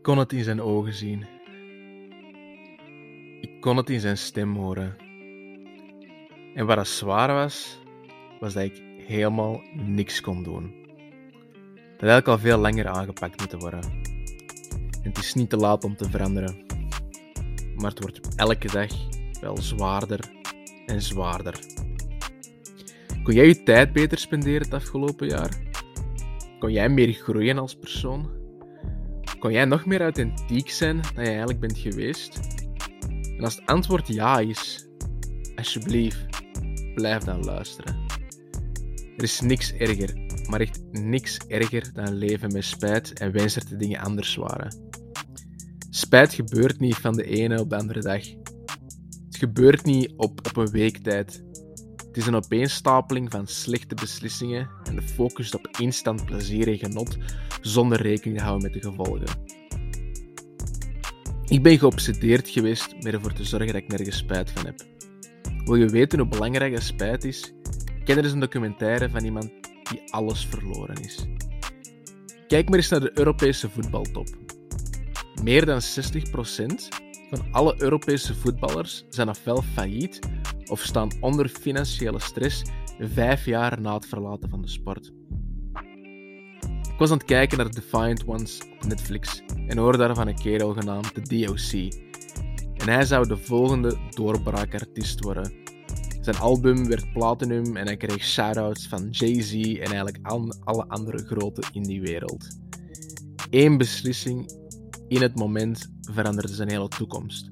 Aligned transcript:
Ik 0.00 0.06
kon 0.06 0.18
het 0.18 0.32
in 0.32 0.44
zijn 0.44 0.62
ogen 0.62 0.94
zien. 0.94 1.26
Ik 3.40 3.60
kon 3.60 3.76
het 3.76 3.90
in 3.90 4.00
zijn 4.00 4.18
stem 4.18 4.56
horen. 4.56 4.96
En 6.54 6.66
wat 6.66 6.76
het 6.76 6.88
zwaar 6.88 7.32
was, 7.32 7.78
was 8.38 8.52
dat 8.52 8.62
ik 8.62 8.82
helemaal 9.06 9.62
niks 9.72 10.20
kon 10.20 10.42
doen. 10.42 10.74
Dat 11.98 12.10
had 12.10 12.18
ik 12.18 12.28
al 12.28 12.38
veel 12.38 12.58
langer 12.58 12.88
aangepakt 12.88 13.38
moeten 13.38 13.58
worden. 13.58 13.82
En 15.02 15.08
het 15.08 15.18
is 15.18 15.34
niet 15.34 15.50
te 15.50 15.56
laat 15.56 15.84
om 15.84 15.96
te 15.96 16.10
veranderen. 16.10 16.64
Maar 17.76 17.90
het 17.90 18.00
wordt 18.00 18.34
elke 18.36 18.70
dag 18.72 18.90
wel 19.40 19.56
zwaarder 19.56 20.20
en 20.86 21.02
zwaarder. 21.02 21.58
Kon 23.22 23.34
jij 23.34 23.46
je 23.46 23.62
tijd 23.62 23.92
beter 23.92 24.18
spenderen 24.18 24.62
het 24.62 24.74
afgelopen 24.74 25.28
jaar? 25.28 25.56
Kon 26.58 26.72
jij 26.72 26.88
meer 26.88 27.12
groeien 27.12 27.58
als 27.58 27.74
persoon? 27.74 28.39
Kon 29.40 29.52
jij 29.52 29.64
nog 29.64 29.86
meer 29.86 30.00
authentiek 30.00 30.70
zijn 30.70 31.00
dan 31.14 31.24
je 31.24 31.28
eigenlijk 31.30 31.60
bent 31.60 31.78
geweest? 31.78 32.40
En 33.36 33.44
als 33.44 33.54
het 33.54 33.66
antwoord 33.66 34.06
ja 34.06 34.38
is, 34.38 34.88
alsjeblieft, 35.56 36.26
blijf 36.94 37.22
dan 37.22 37.44
luisteren. 37.44 37.96
Er 39.16 39.22
is 39.22 39.40
niks 39.40 39.72
erger, 39.72 40.14
maar 40.48 40.60
echt 40.60 40.80
niks 40.92 41.38
erger 41.48 41.90
dan 41.92 42.14
leven 42.14 42.52
met 42.52 42.64
spijt 42.64 43.12
en 43.12 43.32
wens 43.32 43.54
dat 43.54 43.68
de 43.68 43.76
dingen 43.76 44.00
anders 44.00 44.34
waren. 44.34 44.90
Spijt 45.90 46.34
gebeurt 46.34 46.80
niet 46.80 46.96
van 46.96 47.16
de 47.16 47.24
ene 47.24 47.60
op 47.60 47.70
de 47.70 47.76
andere 47.76 48.00
dag. 48.00 48.22
Het 49.26 49.36
gebeurt 49.36 49.84
niet 49.84 50.12
op, 50.16 50.46
op 50.48 50.56
een 50.56 50.70
week 50.70 50.96
tijd. 50.96 51.44
Het 52.10 52.18
is 52.18 52.26
een 52.26 52.34
opeenstapeling 52.34 53.30
van 53.30 53.46
slechte 53.46 53.94
beslissingen 53.94 54.70
en 54.84 54.96
de 54.96 55.02
focus 55.02 55.54
op 55.54 55.68
instant 55.78 56.24
plezier 56.24 56.68
en 56.68 56.78
genot 56.78 57.16
zonder 57.60 58.02
rekening 58.02 58.38
te 58.38 58.44
houden 58.44 58.70
met 58.70 58.82
de 58.82 58.88
gevolgen. 58.88 59.26
Ik 61.46 61.62
ben 61.62 61.78
geobsedeerd 61.78 62.48
geweest 62.48 62.94
met 63.02 63.12
ervoor 63.12 63.32
te 63.32 63.44
zorgen 63.44 63.72
dat 63.72 63.82
ik 63.82 63.88
nergens 63.88 64.16
spijt 64.16 64.50
van 64.50 64.66
heb. 64.66 64.80
Wil 65.64 65.74
je 65.74 65.86
weten 65.86 66.18
hoe 66.18 66.28
belangrijk 66.28 66.82
spijt 66.82 67.24
is? 67.24 67.52
Ken 68.04 68.16
er 68.16 68.24
eens 68.24 68.32
een 68.32 68.40
documentaire 68.40 69.10
van 69.10 69.24
iemand 69.24 69.50
die 69.90 70.02
alles 70.12 70.46
verloren 70.46 71.02
is. 71.02 71.26
Kijk 72.46 72.68
maar 72.68 72.78
eens 72.78 72.88
naar 72.88 73.00
de 73.00 73.18
Europese 73.18 73.70
voetbaltop. 73.70 74.28
Meer 75.42 75.66
dan 75.66 75.80
60% 75.80 75.84
van 77.30 77.52
alle 77.52 77.74
Europese 77.78 78.34
voetballers 78.34 79.04
zijn 79.08 79.28
ofwel 79.28 79.62
failliet 79.62 80.18
of 80.70 80.80
staan 80.80 81.10
onder 81.20 81.48
financiële 81.48 82.20
stress 82.20 82.62
vijf 82.98 83.44
jaar 83.44 83.80
na 83.80 83.94
het 83.94 84.06
verlaten 84.06 84.50
van 84.50 84.62
de 84.62 84.68
sport. 84.68 85.12
Ik 86.92 86.98
was 86.98 87.10
aan 87.10 87.18
het 87.18 87.26
kijken 87.26 87.58
naar 87.58 87.70
Defiant 87.70 88.26
Ones 88.26 88.60
op 88.74 88.84
Netflix 88.86 89.42
en 89.66 89.78
hoorde 89.78 89.98
daarvan 89.98 90.28
een 90.28 90.40
kerel 90.40 90.72
genaamd 90.72 91.14
The 91.14 91.20
DOC. 91.20 91.92
En 92.76 92.88
hij 92.88 93.04
zou 93.04 93.28
de 93.28 93.36
volgende 93.36 93.98
doorbraakartiest 94.10 95.24
worden. 95.24 95.52
Zijn 96.20 96.36
album 96.36 96.88
werd 96.88 97.12
platinum 97.12 97.76
en 97.76 97.86
hij 97.86 97.96
kreeg 97.96 98.24
shout-outs 98.24 98.88
van 98.88 99.08
Jay-Z 99.10 99.52
en 99.54 99.78
eigenlijk 99.78 100.18
alle 100.64 100.88
andere 100.88 101.18
grote 101.18 101.62
in 101.72 101.82
die 101.82 102.00
wereld. 102.00 102.58
Eén 103.50 103.76
beslissing 103.76 104.52
in 105.08 105.22
het 105.22 105.36
moment 105.36 105.92
veranderde 106.00 106.54
zijn 106.54 106.70
hele 106.70 106.88
toekomst. 106.88 107.50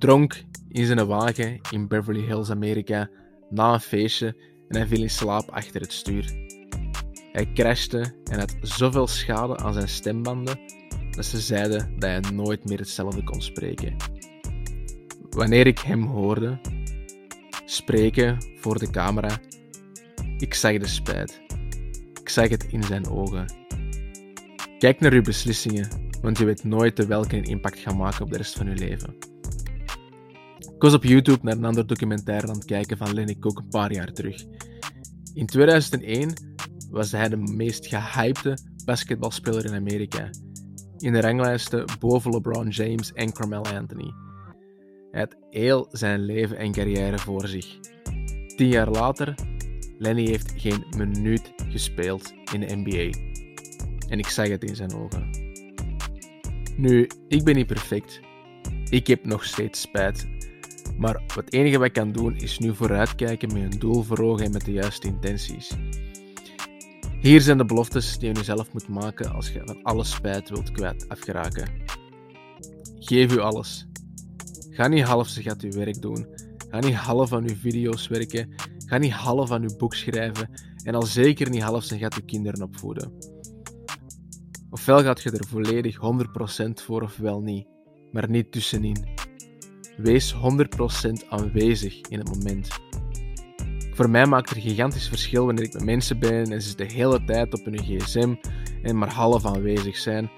Dronk 0.00 0.44
in 0.68 0.86
zijn 0.86 1.06
wagen 1.06 1.60
in 1.70 1.88
Beverly 1.88 2.20
Hills, 2.20 2.50
Amerika, 2.50 3.10
na 3.50 3.72
een 3.72 3.80
feestje 3.80 4.36
en 4.68 4.76
hij 4.76 4.86
viel 4.86 5.02
in 5.02 5.10
slaap 5.10 5.50
achter 5.50 5.80
het 5.80 5.92
stuur. 5.92 6.32
Hij 7.32 7.50
crashte 7.54 8.14
en 8.24 8.38
had 8.38 8.56
zoveel 8.60 9.06
schade 9.06 9.56
aan 9.56 9.72
zijn 9.72 9.88
stembanden 9.88 10.58
dat 11.10 11.24
ze 11.24 11.40
zeiden 11.40 11.98
dat 11.98 12.10
hij 12.10 12.32
nooit 12.32 12.68
meer 12.68 12.78
hetzelfde 12.78 13.24
kon 13.24 13.42
spreken. 13.42 13.96
Wanneer 15.30 15.66
ik 15.66 15.78
hem 15.78 16.02
hoorde 16.02 16.60
spreken 17.64 18.38
voor 18.56 18.78
de 18.78 18.90
camera, 18.90 19.38
ik 20.38 20.54
zag 20.54 20.78
de 20.78 20.86
spijt. 20.86 21.40
Ik 22.20 22.28
zag 22.28 22.48
het 22.48 22.64
in 22.64 22.82
zijn 22.82 23.08
ogen. 23.08 23.52
Kijk 24.78 25.00
naar 25.00 25.12
uw 25.12 25.22
beslissingen, 25.22 25.88
want 26.22 26.38
je 26.38 26.44
weet 26.44 26.64
nooit 26.64 27.06
welke 27.06 27.36
een 27.36 27.44
impact 27.44 27.78
gaan 27.78 27.96
maken 27.96 28.24
op 28.24 28.30
de 28.30 28.36
rest 28.36 28.56
van 28.56 28.66
je 28.66 28.74
leven. 28.74 29.29
Ik 30.80 30.86
was 30.86 30.94
op 30.94 31.04
YouTube 31.04 31.38
naar 31.42 31.56
een 31.56 31.64
ander 31.64 31.86
documentaire 31.86 32.46
aan 32.46 32.54
het 32.54 32.64
kijken 32.64 32.96
van 32.96 33.14
Lenny 33.14 33.36
Cook 33.38 33.58
een 33.58 33.68
paar 33.68 33.92
jaar 33.92 34.12
terug. 34.12 34.44
In 35.34 35.46
2001 35.46 36.32
was 36.90 37.12
hij 37.12 37.28
de 37.28 37.36
meest 37.36 37.86
gehypte 37.86 38.58
basketbalspeler 38.84 39.64
in 39.64 39.74
Amerika. 39.74 40.30
In 40.98 41.12
de 41.12 41.20
ranglijsten 41.20 41.84
boven 41.98 42.30
LeBron 42.30 42.68
James 42.68 43.12
en 43.12 43.32
Carmelo 43.32 43.62
Anthony. 43.62 44.12
Hij 45.10 45.20
had 45.20 45.36
heel 45.50 45.88
zijn 45.90 46.20
leven 46.20 46.56
en 46.56 46.72
carrière 46.72 47.18
voor 47.18 47.48
zich. 47.48 47.78
Tien 48.56 48.68
jaar 48.68 48.90
later, 48.90 49.34
Lenny 49.98 50.26
heeft 50.26 50.52
geen 50.56 50.84
minuut 50.96 51.52
gespeeld 51.68 52.32
in 52.52 52.60
de 52.60 52.76
NBA. 52.76 53.18
En 54.08 54.18
ik 54.18 54.28
zag 54.28 54.48
het 54.48 54.64
in 54.64 54.76
zijn 54.76 54.94
ogen. 54.94 55.30
Nu, 56.76 57.10
ik 57.28 57.44
ben 57.44 57.54
niet 57.54 57.66
perfect. 57.66 58.20
Ik 58.90 59.06
heb 59.06 59.24
nog 59.24 59.44
steeds 59.44 59.80
spijt. 59.80 60.39
Maar 61.00 61.22
het 61.34 61.52
enige 61.52 61.78
wat 61.78 61.92
kan 61.92 62.12
doen 62.12 62.36
is 62.36 62.58
nu 62.58 62.74
vooruitkijken 62.74 63.52
met 63.52 63.72
een 63.72 63.78
doel 63.78 64.02
voor 64.02 64.18
ogen 64.18 64.44
en 64.44 64.52
met 64.52 64.64
de 64.64 64.72
juiste 64.72 65.06
intenties. 65.06 65.70
Hier 67.20 67.40
zijn 67.40 67.58
de 67.58 67.64
beloftes 67.64 68.18
die 68.18 68.28
je 68.28 68.34
nu 68.34 68.44
zelf 68.44 68.72
moet 68.72 68.88
maken 68.88 69.32
als 69.32 69.52
je 69.52 69.62
van 69.64 69.82
alle 69.82 70.04
spijt 70.04 70.48
wilt 70.48 70.72
kwijt 70.72 71.08
afgeraken. 71.08 71.68
Geef 72.98 73.32
u 73.32 73.38
alles. 73.38 73.86
Ga 74.70 74.88
niet 74.88 75.04
half 75.04 75.28
gaat 75.28 75.62
uw 75.62 75.70
werk 75.70 76.02
doen. 76.02 76.26
Ga 76.68 76.78
niet 76.78 76.94
half 76.94 77.32
aan 77.32 77.48
uw 77.48 77.56
video's 77.56 78.08
werken. 78.08 78.54
Ga 78.86 78.98
niet 78.98 79.12
half 79.12 79.50
aan 79.50 79.62
uw 79.62 79.76
boek 79.76 79.94
schrijven. 79.94 80.50
En 80.84 80.94
al 80.94 81.02
zeker 81.02 81.50
niet 81.50 81.62
half 81.62 81.86
gaat 81.86 82.14
uw 82.14 82.24
kinderen 82.26 82.62
opvoeden. 82.62 83.12
Ofwel 84.70 85.02
gaat 85.02 85.22
je 85.22 85.30
er 85.30 85.46
volledig 85.46 85.96
100% 85.96 86.84
voor 86.84 87.02
ofwel 87.02 87.40
niet, 87.40 87.66
maar 88.12 88.30
niet 88.30 88.52
tussenin. 88.52 89.28
Wees 90.02 90.34
100% 90.34 90.38
aanwezig 91.28 92.00
in 92.00 92.18
het 92.18 92.28
moment. 92.28 92.68
Voor 93.92 94.10
mij 94.10 94.26
maakt 94.26 94.50
er 94.50 94.60
gigantisch 94.60 95.08
verschil 95.08 95.46
wanneer 95.46 95.64
ik 95.64 95.72
met 95.72 95.84
mensen 95.84 96.18
ben 96.18 96.52
en 96.52 96.62
ze 96.62 96.76
de 96.76 96.84
hele 96.84 97.24
tijd 97.24 97.54
op 97.54 97.64
hun 97.64 97.78
gsm 97.78 98.34
en 98.82 98.98
maar 98.98 99.12
half 99.12 99.46
aanwezig 99.46 99.96
zijn, 99.96 100.30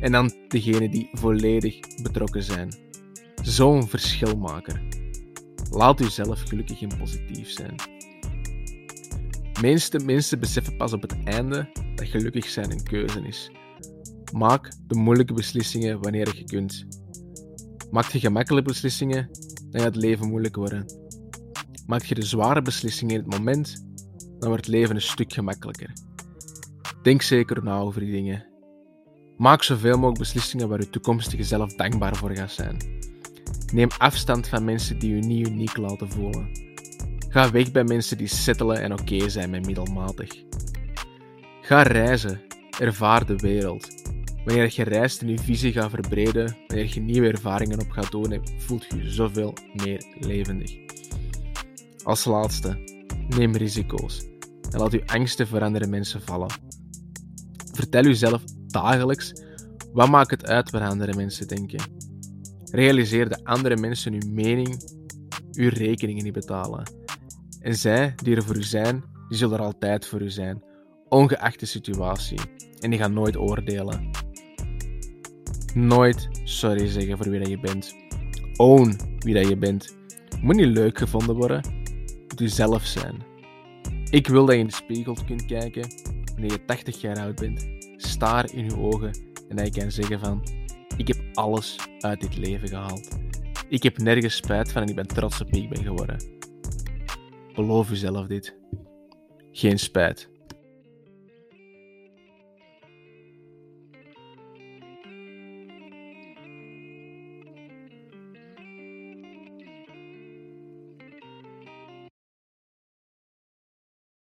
en 0.00 0.12
dan 0.12 0.32
degene 0.48 0.88
die 0.88 1.08
volledig 1.12 1.78
betrokken 2.02 2.42
zijn. 2.42 2.72
Zo'n 3.42 3.88
verschilmaker. 3.88 4.82
Laat 5.70 6.00
u 6.00 6.04
zelf 6.04 6.42
gelukkig 6.42 6.82
en 6.82 6.98
positief 6.98 7.50
zijn. 7.50 7.74
Meeste 9.60 9.98
mensen 9.98 10.40
beseffen 10.40 10.76
pas 10.76 10.92
op 10.92 11.02
het 11.02 11.16
einde 11.24 11.70
dat 11.94 12.06
gelukkig 12.06 12.48
zijn 12.48 12.70
een 12.70 12.82
keuze 12.82 13.20
is. 13.26 13.50
Maak 14.32 14.70
de 14.86 14.94
moeilijke 14.94 15.32
beslissingen 15.32 16.02
wanneer 16.02 16.36
je 16.36 16.44
kunt. 16.44 16.86
Maak 17.90 18.10
je 18.10 18.20
gemakkelijke 18.20 18.68
beslissingen, 18.68 19.28
dan 19.70 19.80
gaat 19.80 19.94
het 19.94 20.02
leven 20.02 20.28
moeilijk 20.28 20.56
worden. 20.56 20.86
Maak 21.86 22.02
je 22.02 22.14
de 22.14 22.22
zware 22.22 22.62
beslissingen 22.62 23.14
in 23.14 23.20
het 23.20 23.38
moment, 23.38 23.84
dan 24.38 24.48
wordt 24.48 24.66
het 24.66 24.74
leven 24.74 24.94
een 24.94 25.02
stuk 25.02 25.32
gemakkelijker. 25.32 25.92
Denk 27.02 27.22
zeker 27.22 27.64
na 27.64 27.78
over 27.78 28.00
die 28.00 28.12
dingen. 28.12 28.46
Maak 29.36 29.62
zoveel 29.62 29.94
mogelijk 29.94 30.18
beslissingen 30.18 30.68
waar 30.68 30.80
je 30.80 30.90
toekomstige 30.90 31.44
zelf 31.44 31.74
dankbaar 31.74 32.16
voor 32.16 32.30
gaat 32.30 32.52
zijn. 32.52 32.76
Neem 33.72 33.88
afstand 33.98 34.48
van 34.48 34.64
mensen 34.64 34.98
die 34.98 35.14
je 35.14 35.22
niet 35.22 35.48
uniek 35.48 35.76
laten 35.76 36.10
voelen. 36.10 36.48
Ga 37.28 37.50
weg 37.50 37.72
bij 37.72 37.84
mensen 37.84 38.18
die 38.18 38.26
settelen 38.26 38.82
en 38.82 38.92
oké 38.92 39.28
zijn 39.28 39.50
met 39.50 39.66
middelmatig. 39.66 40.44
Ga 41.60 41.82
reizen, 41.82 42.40
ervaar 42.78 43.26
de 43.26 43.36
wereld. 43.36 43.88
Wanneer 44.44 44.72
je 44.74 44.82
reist 44.82 45.22
en 45.22 45.28
je 45.28 45.38
visie 45.38 45.72
gaat 45.72 45.90
verbreden, 45.90 46.56
wanneer 46.66 46.90
je 46.94 47.00
nieuwe 47.00 47.28
ervaringen 47.28 47.80
op 47.80 47.90
gaat 47.90 48.10
doen, 48.10 48.42
voelt 48.58 48.84
je 48.88 48.96
je 48.96 49.10
zoveel 49.10 49.54
meer 49.72 50.04
levendig. 50.18 50.76
Als 52.02 52.24
laatste, 52.24 52.78
neem 53.28 53.56
risico's 53.56 54.28
en 54.70 54.78
laat 54.78 54.92
uw 54.92 55.04
angsten 55.06 55.46
voor 55.46 55.62
andere 55.62 55.86
mensen 55.86 56.22
vallen. 56.22 56.50
Vertel 57.72 58.04
uzelf 58.04 58.42
dagelijks 58.66 59.32
wat 59.92 60.08
maakt 60.08 60.30
het 60.30 60.46
uit 60.46 60.70
wat 60.70 60.82
andere 60.82 61.14
mensen 61.14 61.48
denken. 61.48 61.80
Realiseer 62.70 63.28
dat 63.28 63.44
andere 63.44 63.76
mensen 63.76 64.12
uw 64.12 64.30
mening, 64.30 64.82
uw 65.52 65.68
rekeningen 65.68 66.24
niet 66.24 66.32
betalen. 66.32 66.92
En 67.60 67.74
zij 67.76 68.14
die 68.22 68.36
er 68.36 68.42
voor 68.42 68.56
u 68.56 68.62
zijn, 68.62 69.04
die 69.28 69.38
zullen 69.38 69.58
er 69.58 69.64
altijd 69.64 70.06
voor 70.06 70.20
u 70.20 70.30
zijn, 70.30 70.62
ongeacht 71.08 71.60
de 71.60 71.66
situatie. 71.66 72.38
En 72.80 72.90
die 72.90 72.98
gaan 72.98 73.12
nooit 73.12 73.36
oordelen. 73.36 74.10
Nooit 75.74 76.28
sorry 76.44 76.86
zeggen 76.86 77.16
voor 77.16 77.30
wie 77.30 77.38
dat 77.38 77.48
je 77.48 77.58
bent. 77.58 77.94
Own 78.56 78.98
wie 79.18 79.34
dat 79.34 79.48
je 79.48 79.56
bent. 79.56 79.96
Moet 80.40 80.56
niet 80.56 80.66
leuk 80.66 80.98
gevonden 80.98 81.36
worden. 81.36 81.64
Moet 82.28 82.40
u 82.40 82.48
zelf 82.48 82.84
zijn. 82.84 83.22
Ik 84.10 84.26
wil 84.26 84.44
dat 84.44 84.54
je 84.54 84.60
in 84.60 84.66
de 84.66 84.72
spiegel 84.72 85.16
kunt 85.26 85.46
kijken 85.46 85.88
wanneer 86.32 86.50
je 86.50 86.64
80 86.64 87.00
jaar 87.00 87.18
oud 87.18 87.40
bent. 87.40 87.68
Staar 87.96 88.54
in 88.54 88.64
je 88.64 88.76
ogen 88.76 89.10
en 89.48 89.56
dat 89.56 89.74
je 89.74 89.80
kan 89.80 89.90
zeggen 89.90 90.20
van, 90.20 90.42
ik 90.96 91.08
heb 91.08 91.16
alles 91.34 91.76
uit 92.00 92.20
dit 92.20 92.36
leven 92.36 92.68
gehaald. 92.68 93.18
Ik 93.68 93.82
heb 93.82 93.98
nergens 93.98 94.36
spijt 94.36 94.72
van 94.72 94.82
en 94.82 94.88
ik 94.88 94.94
ben 94.94 95.06
trots 95.06 95.40
op 95.40 95.50
wie 95.50 95.62
ik 95.62 95.68
ben 95.68 95.82
geworden. 95.82 96.24
Beloof 97.54 97.88
jezelf 97.88 98.26
dit. 98.26 98.56
Geen 99.52 99.78
spijt. 99.78 100.30